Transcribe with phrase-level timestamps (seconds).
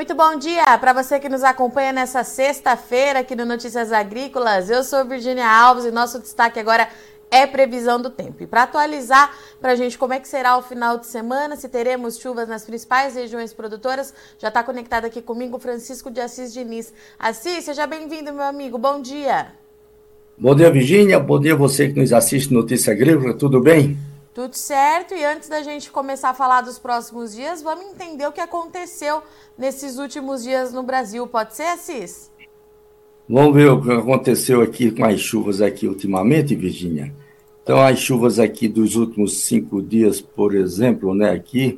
[0.00, 4.70] Muito bom dia para você que nos acompanha nessa sexta-feira aqui no Notícias Agrícolas.
[4.70, 6.88] Eu sou Virginia Alves e nosso destaque agora
[7.30, 8.42] é previsão do tempo.
[8.42, 11.68] E para atualizar para a gente como é que será o final de semana, se
[11.68, 16.94] teremos chuvas nas principais regiões produtoras, já está conectado aqui comigo Francisco de Assis Diniz.
[17.18, 18.78] Assis, seja bem-vindo, meu amigo.
[18.78, 19.48] Bom dia.
[20.38, 21.20] Bom dia, Virginia.
[21.20, 23.34] Bom dia você que nos assiste Notícia Agrícola.
[23.34, 23.98] Tudo bem?
[24.34, 25.14] Tudo certo.
[25.14, 29.22] E antes da gente começar a falar dos próximos dias, vamos entender o que aconteceu
[29.58, 31.26] nesses últimos dias no Brasil.
[31.26, 32.30] Pode ser, Assis?
[33.28, 37.12] Vamos ver o que aconteceu aqui com as chuvas aqui ultimamente, Virginia.
[37.62, 41.76] Então, as chuvas aqui dos últimos cinco dias, por exemplo, né, aqui,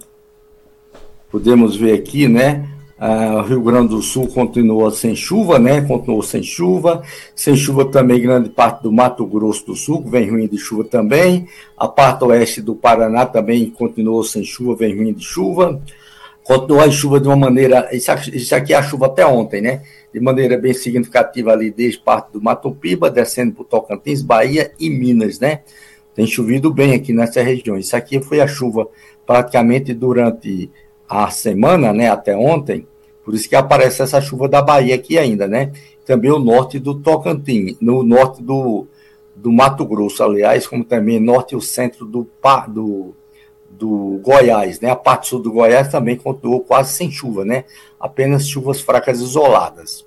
[1.30, 2.66] podemos ver aqui, né,
[3.05, 5.80] ah, o Rio Grande do Sul continuou sem chuva, né?
[5.80, 7.02] Continuou sem chuva.
[7.34, 11.48] Sem chuva também grande parte do Mato Grosso do Sul, vem ruim de chuva também.
[11.77, 15.83] A parte oeste do Paraná também continuou sem chuva, vem ruim de chuva.
[16.45, 17.89] Continuou a chuva de uma maneira.
[17.92, 19.83] Isso aqui é a chuva até ontem, né?
[20.14, 24.70] De maneira bem significativa ali, desde parte do Mato Piba, descendo para o Tocantins, Bahia
[24.78, 25.62] e Minas, né?
[26.14, 27.77] Tem chovido bem aqui nessa região.
[27.77, 28.87] Isso aqui foi a chuva
[29.27, 30.70] praticamente durante
[31.09, 32.09] a semana, né?
[32.09, 32.87] Até ontem
[33.25, 35.73] por isso que aparece essa chuva da Bahia aqui ainda, né?
[36.05, 38.87] Também o norte do Tocantins, no norte do,
[39.34, 42.28] do Mato Grosso, aliás, como também norte e o centro do,
[42.69, 43.15] do,
[43.70, 44.91] do Goiás, né?
[44.91, 47.65] A parte sul do Goiás também continuou quase sem chuva, né?
[47.98, 50.05] Apenas chuvas fracas isoladas.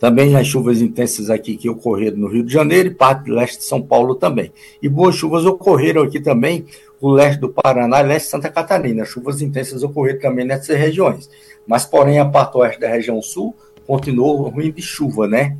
[0.00, 3.58] Também as chuvas intensas aqui que ocorreram no Rio de Janeiro e parte do leste
[3.58, 4.50] de São Paulo também.
[4.80, 6.64] E boas chuvas ocorreram aqui também
[7.02, 9.04] no leste do Paraná e leste de Santa Catarina.
[9.04, 11.28] Chuvas intensas ocorreram também nessas regiões.
[11.66, 13.54] Mas, porém, a parte oeste da região sul
[13.86, 15.58] continuou ruim de chuva, né?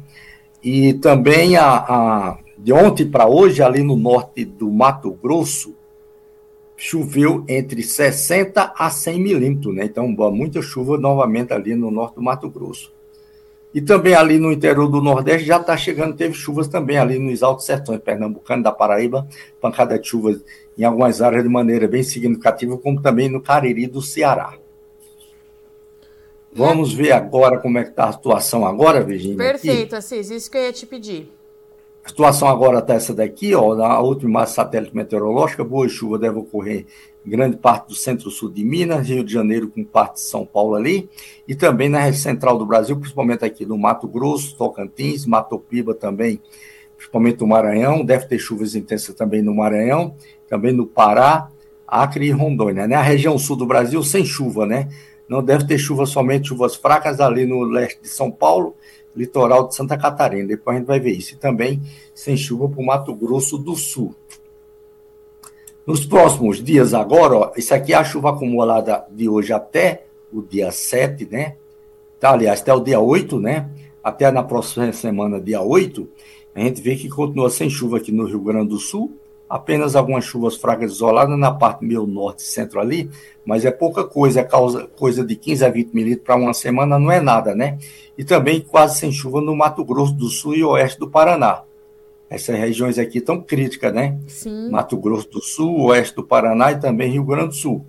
[0.64, 5.74] E também a, a de ontem para hoje, ali no norte do Mato Grosso,
[6.78, 9.84] choveu entre 60 a 100 milímetros, né?
[9.84, 12.90] Então, muita chuva novamente ali no norte do Mato Grosso.
[13.72, 17.42] E também ali no interior do Nordeste já está chegando, teve chuvas também ali nos
[17.42, 19.28] altos sertões pernambucano, da Paraíba,
[19.60, 20.40] pancada de chuvas
[20.76, 24.54] em algumas áreas de maneira bem significativa, como também no Cariri do Ceará.
[26.52, 29.36] Vamos ver agora como é que está a situação agora, Virginia.
[29.36, 31.30] Perfeito, Assis, isso que eu ia te pedir.
[32.04, 36.86] A situação agora está essa daqui, ó, na última satélite meteorológica, boa chuva deve ocorrer
[37.24, 40.74] em grande parte do centro-sul de Minas, Rio de Janeiro com parte de São Paulo
[40.74, 41.10] ali,
[41.46, 45.94] e também na região central do Brasil, principalmente aqui no Mato Grosso, Tocantins, Mato Piba
[45.94, 46.40] também,
[46.96, 50.14] principalmente no Maranhão, deve ter chuvas intensas também no Maranhão,
[50.48, 51.48] também no Pará,
[51.86, 52.94] Acre e Rondônia, né?
[52.94, 54.88] A região sul do Brasil sem chuva, né?
[55.28, 58.74] Não deve ter chuva somente chuvas fracas ali no leste de São Paulo,
[59.14, 60.48] litoral de Santa Catarina.
[60.48, 61.34] Depois a gente vai ver isso.
[61.34, 61.82] E também
[62.14, 64.14] sem chuva para o Mato Grosso do Sul.
[65.86, 70.40] Nos próximos dias, agora, ó, isso aqui é a chuva acumulada de hoje até o
[70.42, 71.56] dia 7, né?
[72.20, 73.68] Tá, aliás, até o dia 8, né?
[74.02, 76.08] Até na próxima semana, dia 8,
[76.54, 79.19] a gente vê que continua sem chuva aqui no Rio Grande do Sul,
[79.50, 83.10] apenas algumas chuvas fracas isoladas na parte meio norte centro ali,
[83.44, 87.00] mas é pouca coisa, é causa, coisa de 15 a 20 milímetros para uma semana
[87.00, 87.76] não é nada, né?
[88.16, 91.64] E também quase sem chuva no Mato Grosso do Sul e oeste do Paraná.
[92.30, 94.16] Essas regiões aqui estão críticas, né?
[94.28, 94.70] Sim.
[94.70, 97.84] Mato Grosso do Sul, oeste do Paraná e também Rio Grande do Sul.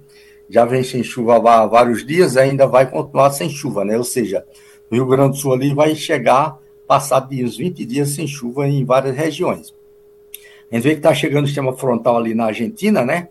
[0.50, 3.96] Já vem sem chuva há vários dias, ainda vai continuar sem chuva, né?
[4.00, 4.44] Ou seja,
[4.90, 6.58] o Rio Grande do Sul ali vai chegar,
[6.88, 9.80] passar de uns 20 dias sem chuva em várias regiões.
[10.72, 13.28] A gente vê que está chegando o sistema frontal ali na Argentina, né?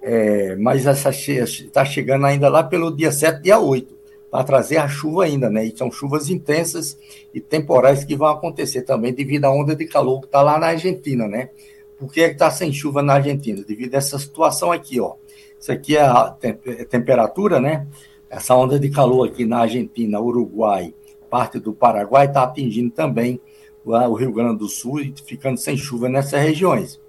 [0.00, 3.98] É, mas está chegando ainda lá pelo dia 7, dia 8,
[4.30, 5.64] para trazer a chuva ainda, né?
[5.64, 6.96] E são chuvas intensas
[7.34, 10.68] e temporais que vão acontecer também devido à onda de calor que está lá na
[10.68, 11.50] Argentina, né?
[11.98, 13.64] Por que está sem chuva na Argentina?
[13.66, 15.14] Devido a essa situação aqui, ó.
[15.58, 17.88] Isso aqui é a é temperatura, né?
[18.30, 20.94] Essa onda de calor aqui na Argentina, Uruguai,
[21.28, 23.40] parte do Paraguai está atingindo também
[23.88, 27.00] o Rio Grande do Sul e ficando sem chuva nessas regiões.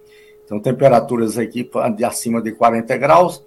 [0.46, 3.44] Então, temperaturas aqui de acima de 40 graus,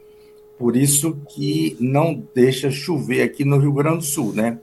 [0.57, 4.61] por isso que não deixa chover aqui no Rio Grande do Sul, né?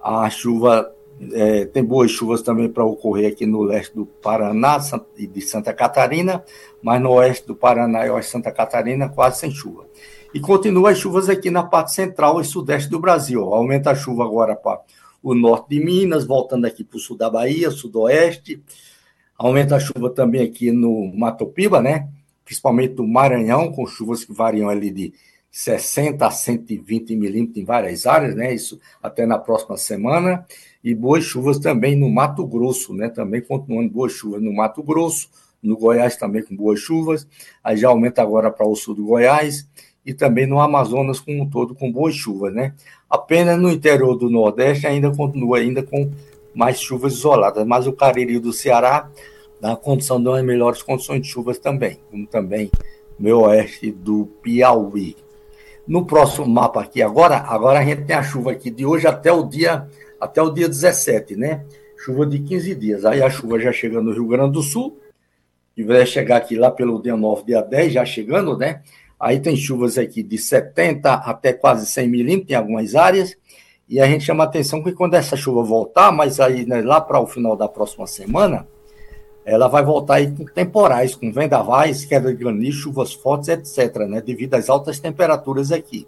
[0.00, 0.94] A chuva,
[1.32, 4.78] é, tem boas chuvas também para ocorrer aqui no leste do Paraná
[5.16, 6.44] e de Santa Catarina,
[6.80, 9.86] mas no oeste do Paraná e oeste de Santa Catarina quase sem chuva.
[10.34, 13.42] E continua as chuvas aqui na parte central e sudeste do Brasil.
[13.52, 14.80] Aumenta a chuva agora para
[15.22, 18.62] o norte de Minas, voltando aqui para o sul da Bahia, sudoeste.
[19.38, 22.08] Aumenta a chuva também aqui no Mato Piba, né?
[22.44, 25.12] Principalmente no Maranhão, com chuvas que variam ali de
[25.50, 28.52] 60 a 120 milímetros em várias áreas, né?
[28.52, 30.44] Isso até na próxima semana.
[30.82, 33.08] E boas chuvas também no Mato Grosso, né?
[33.08, 35.28] Também continuando boas chuvas no Mato Grosso,
[35.62, 37.26] no Goiás também com boas chuvas.
[37.62, 39.68] Aí já aumenta agora para o sul do Goiás
[40.04, 42.74] e também no Amazonas como um todo, com boas chuvas, né?
[43.08, 46.10] Apenas no interior do Nordeste ainda continua ainda com
[46.54, 49.08] mais chuvas isoladas, mas o Cariri do Ceará
[49.60, 52.70] dá condição de umas melhores condições de chuvas também, como também
[53.18, 55.16] no oeste do Piauí.
[55.86, 59.32] No próximo mapa aqui agora, agora a gente tem a chuva aqui de hoje até
[59.32, 59.88] o dia
[60.20, 61.64] até o dia 17, né?
[61.96, 63.04] Chuva de 15 dias.
[63.04, 65.00] Aí a chuva já chega no Rio Grande do Sul,
[65.76, 68.82] e vai chegar aqui lá pelo dia 9, dia 10, já chegando, né?
[69.22, 73.36] Aí tem chuvas aqui de 70 até quase 100 milímetros em algumas áreas,
[73.88, 77.20] e a gente chama atenção que quando essa chuva voltar, mas aí né, lá para
[77.20, 78.66] o final da próxima semana,
[79.44, 84.20] ela vai voltar aí com temporais, com vendavais, queda de granizo, chuvas fortes, etc., né?
[84.20, 86.04] Devido às altas temperaturas aqui.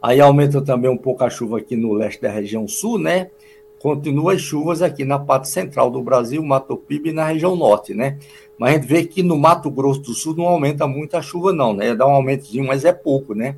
[0.00, 3.30] Aí aumenta também um pouco a chuva aqui no leste da região sul, né?
[3.78, 7.94] Continua as chuvas aqui na parte central do Brasil, Mato Piba e na região norte,
[7.94, 8.18] né?
[8.58, 11.52] Mas a gente vê que no Mato Grosso do Sul não aumenta muito a chuva,
[11.52, 11.94] não, né?
[11.94, 13.56] Dá um aumentozinho, mas é pouco, né?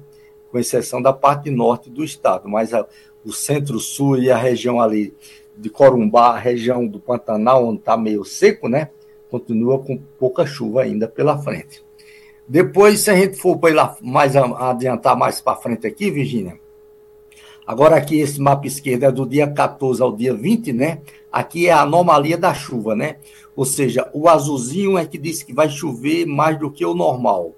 [0.51, 2.49] Com exceção da parte norte do estado.
[2.49, 2.85] Mas a,
[3.25, 5.15] o centro-sul e a região ali
[5.57, 8.91] de Corumbá, a região do Pantanal, onde está meio seco, né?
[9.31, 11.85] Continua com pouca chuva ainda pela frente.
[12.47, 16.59] Depois, se a gente for para mais adiantar mais para frente aqui, Virginia,
[17.69, 21.03] agora aqui esse mapa esquerdo é do dia 14 ao dia 20, né?
[21.31, 23.17] Aqui é a anomalia da chuva, né?
[23.55, 27.55] Ou seja, o azulzinho é que diz que vai chover mais do que o normal.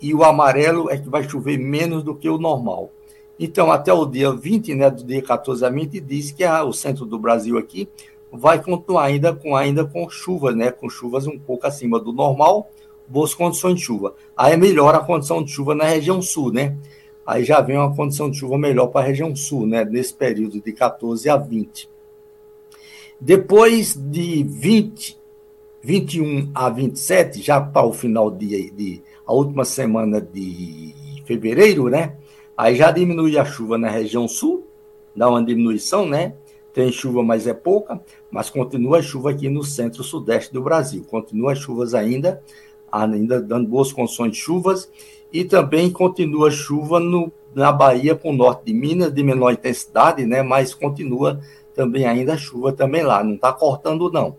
[0.00, 2.90] E o amarelo é que vai chover menos do que o normal.
[3.38, 6.72] Então, até o dia 20, né, do dia 14 a 20, diz que a, o
[6.72, 7.88] centro do Brasil aqui
[8.32, 12.68] vai continuar ainda com, ainda com chuvas, né, com chuvas um pouco acima do normal,
[13.06, 14.14] boas condições de chuva.
[14.36, 16.76] Aí melhora a condição de chuva na região sul, né?
[17.28, 20.62] Aí já vem uma condição de chuva melhor para a região sul, né, nesse período
[20.62, 21.86] de 14 a 20.
[23.20, 25.20] Depois de 20,
[25.82, 30.94] 21 a 27, já para o final de, de a última semana de
[31.26, 32.16] fevereiro, né?
[32.56, 34.66] Aí já diminui a chuva na região sul,
[35.14, 36.32] dá uma diminuição, né?
[36.72, 41.04] Tem chuva, mas é pouca, mas continua a chuva aqui no centro-sudeste do Brasil.
[41.04, 42.42] Continua as chuvas ainda,
[42.90, 44.90] ainda dando boas condições de chuvas,
[45.32, 50.24] e também continua chuva no, na Bahia com o norte de Minas, de menor intensidade,
[50.24, 50.42] né?
[50.42, 51.40] Mas continua
[51.74, 54.36] também ainda chuva também lá, não está cortando não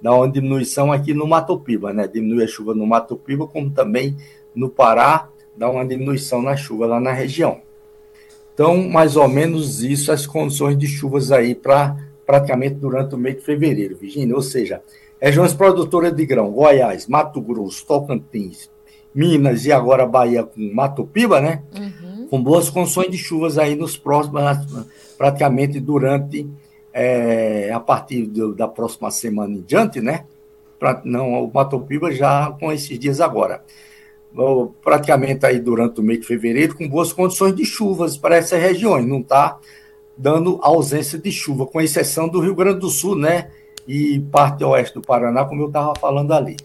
[0.00, 2.06] dá uma diminuição aqui no Mato Piba, né?
[2.06, 4.16] Diminui a chuva no Mato Piba, como também
[4.54, 7.60] no Pará, dá uma diminuição na chuva lá na região.
[8.54, 11.96] Então, mais ou menos isso, as condições de chuvas aí para
[12.26, 14.34] praticamente durante o mês de fevereiro, Virgínia.
[14.34, 14.82] Ou seja,
[15.20, 18.70] regiões produtoras de grão, Goiás, Mato Grosso, Tocantins,
[19.14, 21.62] Minas e agora Bahia com Mato Piba, né?
[21.74, 22.28] Uhum.
[22.28, 24.42] Com boas condições de chuvas aí nos próximos,
[25.16, 26.48] praticamente durante
[26.92, 30.24] é, a partir do, da próxima semana em diante, né?
[30.78, 33.64] Pra, não, o Mato Piba já com esses dias agora.
[34.84, 39.06] Praticamente aí durante o mês de fevereiro, com boas condições de chuvas para essas regiões,
[39.06, 39.58] não está
[40.16, 43.50] dando ausência de chuva, com exceção do Rio Grande do Sul, né?
[43.88, 46.56] E parte oeste do Paraná, como eu estava falando ali.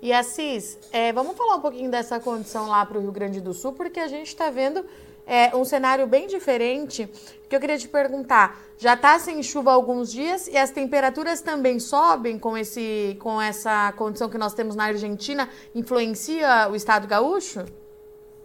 [0.00, 3.52] E Assis, é, vamos falar um pouquinho dessa condição lá para o Rio Grande do
[3.52, 4.84] Sul, porque a gente está vendo
[5.26, 7.08] é, um cenário bem diferente.
[7.48, 11.40] Que eu queria te perguntar: já está sem chuva há alguns dias e as temperaturas
[11.40, 15.48] também sobem com, esse, com essa condição que nós temos na Argentina?
[15.74, 17.64] Influencia o estado gaúcho?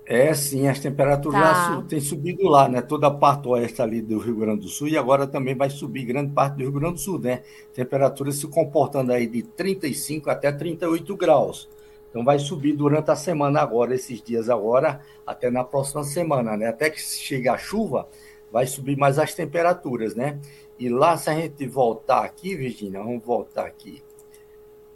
[0.09, 1.83] É, sim, as temperaturas tá.
[1.85, 2.81] têm subido lá, né?
[2.81, 6.05] Toda a parte oeste ali do Rio Grande do Sul e agora também vai subir
[6.05, 7.41] grande parte do Rio Grande do Sul, né?
[7.73, 11.67] Temperaturas se comportando aí de 35 até 38 graus.
[12.09, 16.67] Então vai subir durante a semana agora, esses dias agora, até na próxima semana, né?
[16.67, 18.07] Até que chegue a chuva,
[18.49, 20.39] vai subir mais as temperaturas, né?
[20.79, 24.01] E lá, se a gente voltar aqui, Virginia, vamos voltar aqui.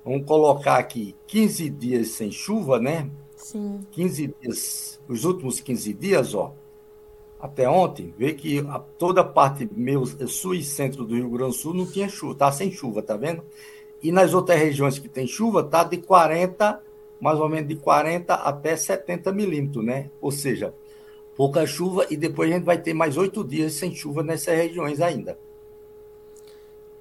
[0.06, 3.10] Vamos colocar aqui 15 dias sem chuva, né?
[3.42, 3.80] Sim.
[3.92, 6.54] 15 dias, os últimos 15 dias, ó.
[7.40, 11.52] Até ontem, vê que a, toda a parte meu, sul e centro do Rio Grande
[11.52, 13.44] do Sul não tinha chuva, tá sem chuva, tá vendo?
[14.02, 16.82] E nas outras regiões que tem chuva, tá de 40
[17.22, 20.10] mais ou menos de 40 até 70 milímetros, né?
[20.20, 20.74] Ou seja,
[21.36, 25.00] pouca chuva e depois a gente vai ter mais oito dias sem chuva nessas regiões
[25.00, 25.38] ainda.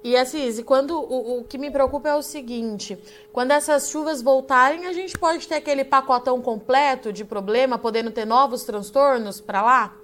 [0.03, 2.97] E assim, quando o, o que me preocupa é o seguinte:
[3.31, 8.25] quando essas chuvas voltarem, a gente pode ter aquele pacotão completo de problema, podendo ter
[8.25, 9.97] novos transtornos para lá?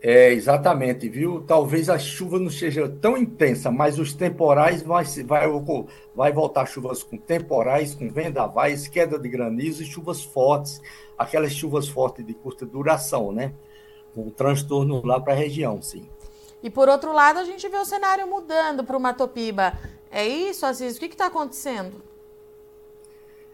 [0.00, 1.42] É, exatamente, viu?
[1.44, 5.48] Talvez a chuva não seja tão intensa, mas os temporais vai, vai,
[6.14, 10.80] vai voltar chuvas com temporais, com vendavais, queda de granizo e chuvas fortes,
[11.16, 13.52] aquelas chuvas fortes de curta duração, né?
[14.14, 16.08] Com um transtorno lá para a região, sim.
[16.62, 19.78] E por outro lado, a gente vê o cenário mudando para o Matopiba.
[20.10, 20.96] É isso, Assis?
[20.96, 22.02] O que está acontecendo?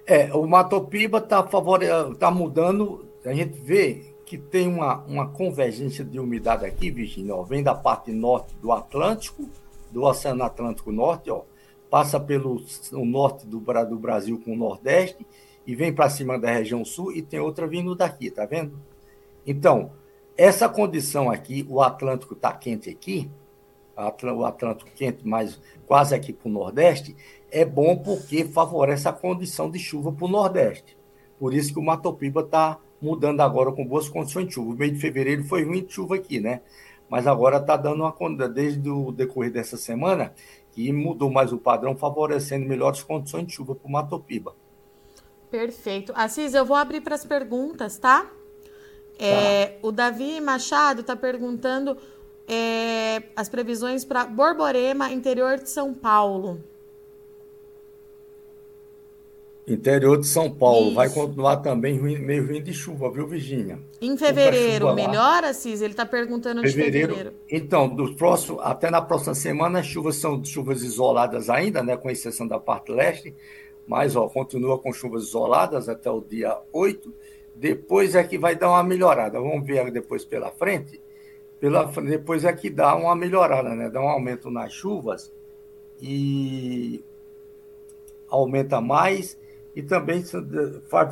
[0.06, 1.86] É, o Matopiba está favore...
[2.18, 7.42] tá mudando, a gente vê que tem uma, uma convergência de umidade aqui, Virginia, ó,
[7.42, 9.48] vem da parte norte do Atlântico,
[9.90, 11.42] do Oceano Atlântico Norte, ó,
[11.90, 12.60] passa pelo
[12.92, 15.24] norte do, do Brasil com o Nordeste
[15.66, 18.78] e vem para cima da região sul e tem outra vindo daqui, tá vendo?
[19.46, 19.92] Então,
[20.36, 23.30] essa condição aqui, o Atlântico está quente aqui,
[23.96, 27.16] o Atlântico quente, mas quase aqui para o Nordeste,
[27.50, 30.96] é bom porque favorece a condição de chuva para o Nordeste.
[31.38, 34.72] Por isso que o Matopiba está mudando agora com boas condições de chuva.
[34.72, 36.62] O mês de fevereiro foi ruim de chuva aqui, né?
[37.08, 40.34] Mas agora está dando uma condição, desde o decorrer dessa semana,
[40.72, 44.56] que mudou mais o padrão, favorecendo melhores condições de chuva para o Matopiba.
[45.50, 46.12] Perfeito.
[46.16, 48.28] Assis, eu vou abrir para as perguntas, tá?
[49.18, 49.78] É, tá.
[49.82, 51.96] O Davi Machado está perguntando
[52.48, 56.60] é, as previsões para Borborema, interior de São Paulo.
[59.66, 60.88] Interior de São Paulo.
[60.88, 60.94] Isso.
[60.94, 63.78] Vai continuar também ruim, meio ruim de chuva, viu, Virgínia?
[63.98, 65.80] Em fevereiro, melhora, Cis?
[65.80, 67.36] Ele está perguntando fevereiro, de fevereiro.
[67.50, 71.96] Então, do próximo, até na próxima semana, as chuvas são chuvas isoladas ainda, né?
[71.96, 73.34] Com exceção da parte leste.
[73.86, 77.14] Mas, ó, continua com chuvas isoladas até o dia 8.
[77.54, 79.40] Depois é que vai dar uma melhorada.
[79.40, 81.00] Vamos ver depois pela frente.
[81.60, 83.88] Pela, depois é que dá uma melhorada, né?
[83.88, 85.32] Dá um aumento nas chuvas
[86.00, 87.02] e
[88.28, 89.38] aumenta mais
[89.74, 90.22] e também
[90.90, 91.08] vai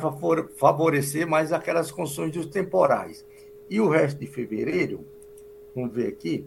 [0.55, 3.25] favorecer mais aquelas condições dos temporais.
[3.69, 5.05] E o resto de fevereiro,
[5.75, 6.45] vamos ver aqui,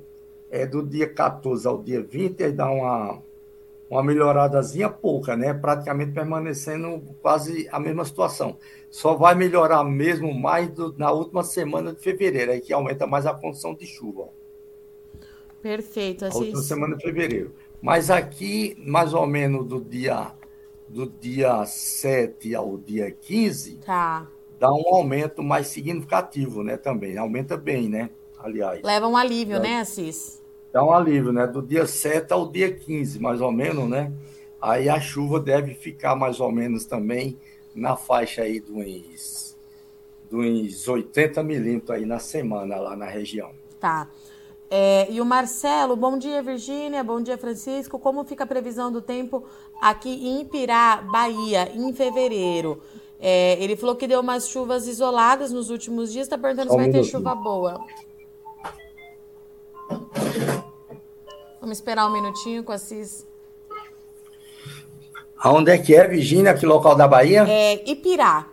[0.50, 3.22] é do dia 14 ao dia 20, aí dá uma,
[3.88, 5.54] uma melhoradazinha pouca, né?
[5.54, 8.56] Praticamente permanecendo quase a mesma situação.
[8.90, 13.26] Só vai melhorar mesmo mais do, na última semana de fevereiro, aí que aumenta mais
[13.26, 14.28] a condição de chuva.
[15.62, 16.24] Perfeito.
[16.24, 16.38] Assim...
[16.38, 17.54] A última semana de fevereiro.
[17.80, 20.32] Mas aqui, mais ou menos do dia
[20.88, 24.26] do dia 7 ao dia 15, tá.
[24.58, 27.18] dá um aumento mais significativo, né, também.
[27.18, 28.82] Aumenta bem, né, aliás.
[28.82, 30.42] Leva um alívio, né, Assis?
[30.72, 34.12] Dá um alívio, né, do dia 7 ao dia 15, mais ou menos, né?
[34.60, 37.38] Aí a chuva deve ficar mais ou menos também
[37.74, 39.56] na faixa aí dos,
[40.30, 43.50] dos 80 milímetros aí na semana lá na região.
[43.78, 44.08] Tá.
[44.68, 47.98] É, e o Marcelo, bom dia Virgínia, bom dia Francisco.
[47.98, 49.44] Como fica a previsão do tempo
[49.80, 52.82] aqui em Pirá, Bahia, em fevereiro?
[53.20, 56.90] É, ele falou que deu umas chuvas isoladas nos últimos dias, está perguntando se vai
[56.90, 57.84] ter chuva boa.
[61.66, 63.26] Vamos esperar um minutinho com a Cis.
[65.36, 66.54] Aonde é que é, Virgínia?
[66.54, 67.44] Que local da Bahia?
[67.48, 68.46] É Ipirá.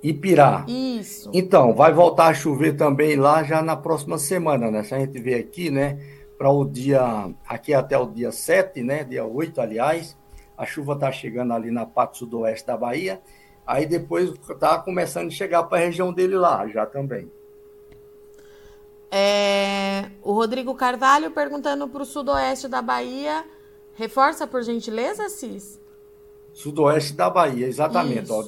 [0.00, 0.64] Ipirá.
[0.68, 1.28] Isso.
[1.34, 4.84] Então, vai voltar a chover também lá já na próxima semana, né?
[4.84, 5.98] Se a gente vê aqui, né?
[6.38, 9.02] Para o dia, aqui até o dia 7, né?
[9.02, 10.16] Dia 8, aliás,
[10.56, 13.20] a chuva está chegando ali na parte sudoeste da Bahia.
[13.66, 17.28] Aí depois está começando a chegar para a região dele lá, já também.
[19.10, 23.44] É, o Rodrigo Carvalho perguntando para o sudoeste da Bahia.
[23.94, 25.80] Reforça, por gentileza, Cis?
[26.52, 28.30] Sudoeste da Bahia, exatamente.
[28.30, 28.42] Ó,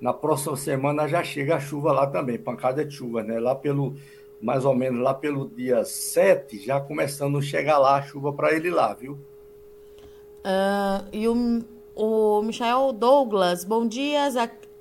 [0.00, 3.38] na próxima semana já chega a chuva lá também, pancada de chuva, né?
[3.40, 3.96] Lá pelo,
[4.40, 8.54] mais ou menos lá pelo dia 7, já começando a chegar lá a chuva para
[8.54, 9.18] ele lá, viu?
[10.44, 11.64] Uh, e o,
[11.94, 14.28] o Michael Douglas, bom dia.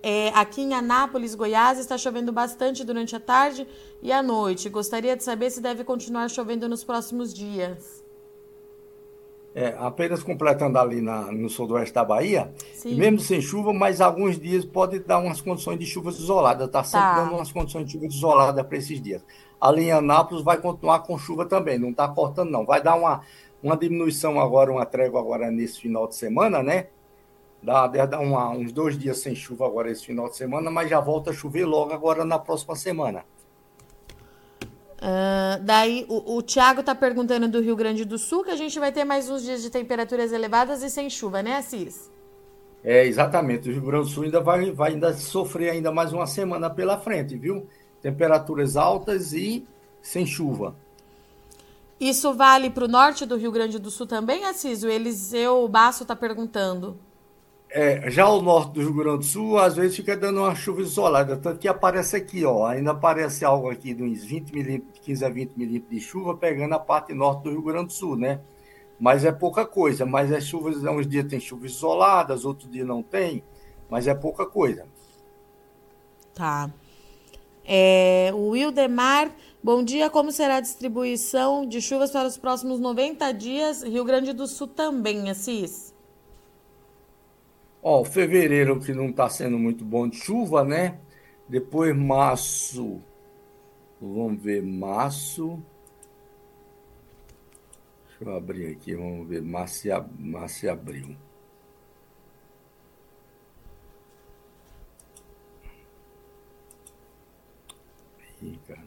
[0.10, 3.68] É, aqui em Anápolis, Goiás, está chovendo bastante durante a tarde
[4.02, 4.70] e a noite.
[4.70, 8.02] Gostaria de saber se deve continuar chovendo nos próximos dias.
[9.54, 12.54] É, apenas completando ali na, no sudoeste da Bahia,
[12.86, 17.06] mesmo sem chuva, mas alguns dias pode dar umas condições de chuvas isoladas, está sempre
[17.06, 17.24] tá.
[17.26, 19.22] dando umas condições de chuvas isoladas para esses dias.
[19.60, 22.66] Ali em Anápolis vai continuar com chuva também, não está cortando não.
[22.66, 23.24] Vai dar uma,
[23.62, 26.88] uma diminuição agora, uma trégua agora nesse final de semana, né?
[27.62, 31.00] Dá, dá uma, uns dois dias sem chuva agora esse final de semana, mas já
[31.00, 33.26] volta a chover logo agora na próxima semana.
[34.98, 38.80] Uh, daí o, o Tiago está perguntando do Rio Grande do Sul que a gente
[38.80, 42.12] vai ter mais uns dias de temperaturas elevadas e sem chuva, né, Assis?
[42.84, 43.70] É, exatamente.
[43.70, 46.98] O Rio Grande do Sul ainda vai, vai ainda sofrer ainda mais uma semana pela
[46.98, 47.68] frente, viu?
[48.02, 49.68] Temperaturas altas e
[50.02, 50.76] sem chuva.
[52.00, 54.84] Isso vale para o norte do Rio Grande do Sul também, Assis?
[54.84, 56.98] O Eliseu Basso está perguntando.
[57.70, 60.82] É, já o norte do Rio Grande do Sul, às vezes fica dando uma chuva
[60.82, 65.26] isolada, tanto que aparece aqui, ó, ainda aparece algo aqui de uns 20 milímetros, 15
[65.26, 68.40] a 20 milímetros de chuva, pegando a parte norte do Rio Grande do Sul, né?
[68.98, 73.04] Mas é pouca coisa, mas as chuvas, uns dias tem chuvas isoladas, outros dias não
[73.04, 73.44] tem,
[73.90, 74.86] mas é pouca coisa.
[76.34, 76.72] Tá.
[77.66, 79.30] É, o Wildemar,
[79.62, 83.84] bom dia, como será a distribuição de chuvas para os próximos 90 dias?
[83.84, 85.87] Rio Grande do Sul também, Assis?
[87.82, 91.00] Ó, fevereiro que não está sendo muito bom de chuva, né?
[91.48, 93.02] Depois março.
[94.02, 95.62] Vamos ver, março.
[98.08, 101.16] Deixa eu abrir aqui, vamos ver, março e, março e abril.
[108.42, 108.87] Ih, caramba.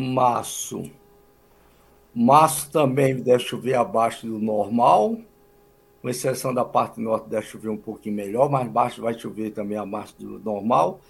[0.00, 0.82] Março.
[2.14, 5.16] Março também deve chover abaixo do normal,
[6.00, 9.78] com exceção da parte norte deve chover um pouquinho melhor, mas baixo vai chover também
[9.78, 11.00] abaixo do normal.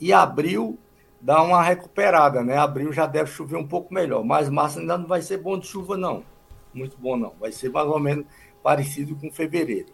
[0.00, 0.78] E abril
[1.20, 2.56] dá uma recuperada, né?
[2.56, 5.66] Abril já deve chover um pouco melhor, mas março ainda não vai ser bom de
[5.66, 6.24] chuva, não.
[6.72, 7.32] Muito bom, não.
[7.38, 8.26] Vai ser mais ou menos
[8.62, 9.92] parecido com fevereiro.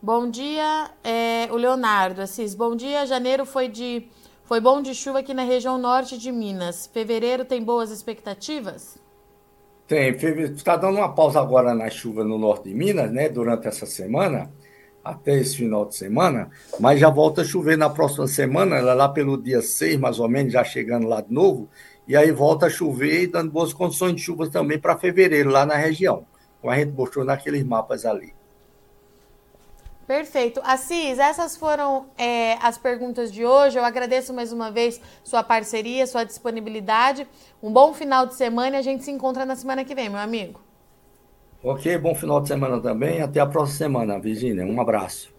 [0.00, 2.54] Bom dia, é, o Leonardo Assis.
[2.54, 4.08] Bom dia, janeiro foi de
[4.46, 6.86] foi bom de chuva aqui na região norte de Minas.
[6.86, 8.96] Fevereiro tem boas expectativas?
[9.88, 10.10] Tem.
[10.10, 13.28] Está dando uma pausa agora na chuva no norte de Minas, né?
[13.28, 14.52] Durante essa semana,
[15.02, 16.48] até esse final de semana,
[16.78, 20.52] mas já volta a chover na próxima semana, lá pelo dia 6, mais ou menos,
[20.52, 21.68] já chegando lá de novo,
[22.06, 25.66] e aí volta a chover e dando boas condições de chuva também para fevereiro, lá
[25.66, 26.24] na região.
[26.60, 28.35] Como a gente mostrou naqueles mapas ali.
[30.06, 30.60] Perfeito.
[30.62, 33.76] Assis, essas foram é, as perguntas de hoje.
[33.76, 37.26] Eu agradeço mais uma vez sua parceria, sua disponibilidade.
[37.60, 40.20] Um bom final de semana e a gente se encontra na semana que vem, meu
[40.20, 40.60] amigo.
[41.62, 43.20] Ok, bom final de semana também.
[43.20, 44.64] Até a próxima semana, Virginia.
[44.64, 45.34] Um abraço.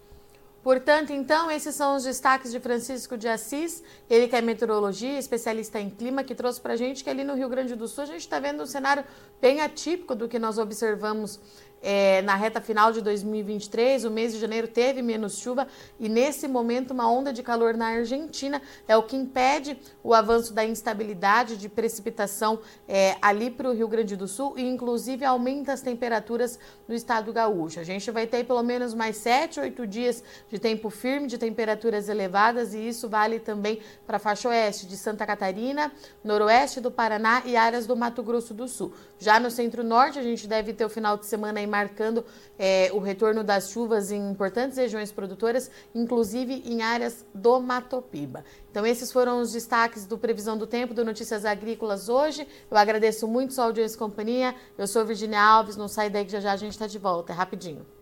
[0.61, 5.79] Portanto, então, esses são os destaques de Francisco de Assis, ele que é meteorologia, especialista
[5.79, 8.07] em clima, que trouxe para a gente que ali no Rio Grande do Sul a
[8.07, 9.05] gente está vendo um cenário
[9.39, 11.39] bem atípico do que nós observamos
[11.81, 15.67] é, na reta final de 2023, o mês de janeiro teve menos chuva
[15.99, 20.53] e nesse momento uma onda de calor na Argentina é o que impede o avanço
[20.53, 25.73] da instabilidade de precipitação é, ali para o Rio Grande do Sul e inclusive aumenta
[25.73, 27.79] as temperaturas no estado gaúcho.
[27.79, 32.09] A gente vai ter pelo menos mais 7, 8 dias de tempo firme, de temperaturas
[32.09, 35.91] elevadas e isso vale também para a faixa oeste de Santa Catarina,
[36.23, 38.93] noroeste do Paraná e áreas do Mato Grosso do Sul.
[39.19, 42.25] Já no centro-norte a gente deve ter o final de semana marcando
[42.57, 48.43] é, o retorno das chuvas em importantes regiões produtoras, inclusive em áreas do Matopiba.
[48.71, 52.47] Então, esses foram os destaques do Previsão do Tempo do Notícias Agrícolas hoje.
[52.69, 54.55] Eu agradeço muito sua audiência e companhia.
[54.77, 57.33] Eu sou Virginia Alves, não sai daí que já já a gente está de volta.
[57.33, 57.96] É rapidinho.